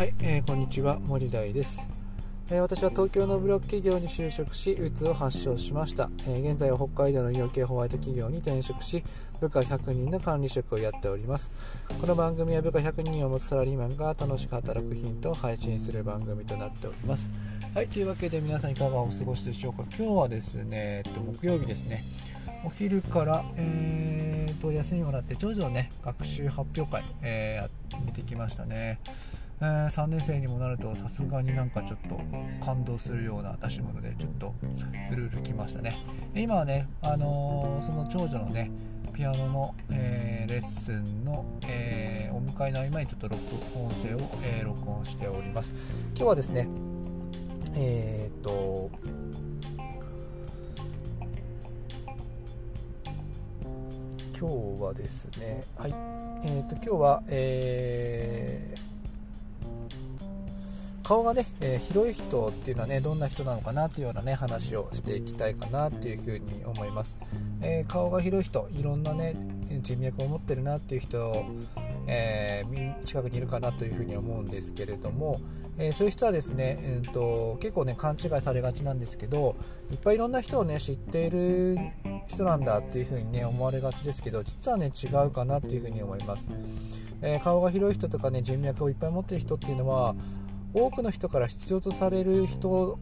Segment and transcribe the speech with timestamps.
[0.00, 1.86] はい、えー、こんにちは森大です、
[2.48, 9.04] えー、私は東京のブロック企業に就職しうつを発症しました、えー、現在は北海道の医療系ホワイト企業に転職し
[9.42, 11.50] 部下100人の管理職をやっております。
[12.00, 17.28] この番組は部下100人を持つサラリーマンが楽しく働くヒントを配信する番組となっております。
[17.74, 19.84] はいというわけで皆さんいかがお過ごしでしょうか。
[19.98, 22.04] 今日はですね、えっと、木曜日ですね。
[22.64, 28.98] お昼から、えーと、休みもらって長女のね学習発表会、えー、見てきましたね。
[29.62, 32.18] えー、3年生にもなるとさすがになんかちょっと
[32.64, 34.54] 感動するような出し物でちょっと
[35.12, 35.98] うるうるきましたね。
[36.34, 38.70] 今はね、あのー、その長女のね
[39.12, 43.42] ピアノの、えー、レッスンの、えー、お迎えの合間にちょっと録
[43.76, 45.74] 音声を、えー、録音しております。
[46.14, 46.66] 今日はですね
[47.74, 48.90] えっと
[54.38, 54.48] 今
[54.78, 55.94] 日はですねはい
[56.42, 58.89] えーと、今日は、えー
[61.02, 67.18] 顔がね、えー、広い人っていうのはねどんな人なのかなっていうようなね話をしていきたいかなっていうふうに思います、
[67.62, 69.36] えー、顔が広い人いろんなね
[69.82, 71.46] 人脈を持ってるなっていう人、
[72.06, 75.40] えー、近くにいるかなというふうに思うんですけれども、
[75.78, 79.56] えそういう人はですね、えーと、結構ね勘違いされがちなんですけど
[79.92, 81.76] いっぱいいろんな人をね知っている
[82.26, 86.50] 人なんだっていうふうにね思われがちですけど実はね違うかなっていうふうに思います、
[87.22, 90.14] え顔が広い人とかね人脈をいっぱい持ってる人っていうのは
[90.72, 92.98] 多くの人から必要とされる人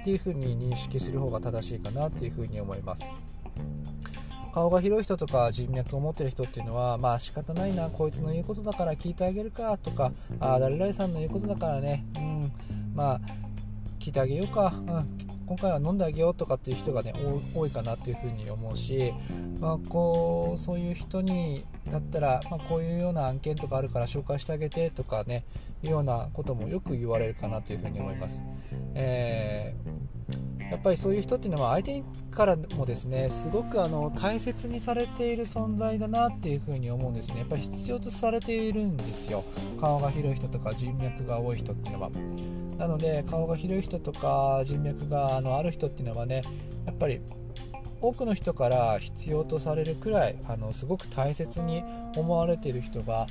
[0.00, 3.06] っていうふうに認識する方が正しいかなっていうふうに思います。
[4.52, 12.52] 顔が広い人とか人脈を持ってる人っていうのはまあ仕方ないなこいつの言うことだから聞いてあげるかとかあ誰々さんの言うことだからねうん
[12.94, 13.20] まあ
[13.98, 15.21] 聞いてあげようか、うん、
[15.52, 17.12] 今回は飲んであげようとかっていう人がね
[17.54, 19.12] 多いかなっていうふうに思うし、
[19.60, 25.44] まあ、こうそういう人にだったら、まあ、こういうような案件とかあるから紹介してあげてとかね
[25.82, 28.42] いうようなこともよく言われるかなというふうに思います。
[28.94, 30.36] えー、
[30.72, 37.40] やっぱりそういう人っていうのは相手からもですねすごくあの大切にされている存在だなっていうふうに思うんですね。
[37.40, 39.44] やっぱり必要とされているんですよ。
[39.78, 42.10] 顔が広い人とか人脈が多い人っていうのは。
[42.78, 46.42] なので顔が広い人とか人脈があのある人っていうのはね
[46.86, 47.20] やっぱり
[48.00, 51.84] 多くの人から必要とされるくらいあのすごく大切に
[52.16, 53.26] 思われている人が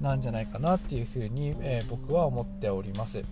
[0.00, 3.22] なんじゃないかなっていうふうに、えー、僕は思っております。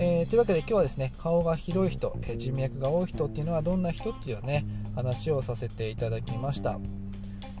[0.00, 4.64] えー、というわけで今日はですね顔が広い人、えー、人脈が多い人っていうのはどんな人っていうね
[4.94, 6.78] 話をさせていただきました。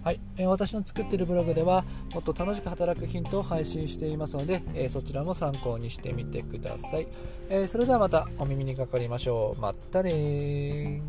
[0.04, 1.84] はい、えー、私の作っているブログでは
[2.14, 7.08] もっと楽しく働くヒントを配信していますので、え、そちらも参考にしてみてください、
[7.50, 9.60] え、それではまたお耳にかかりましょう。
[9.60, 11.02] まったね